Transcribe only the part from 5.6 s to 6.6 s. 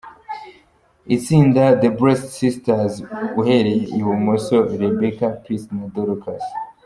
na Dorcas.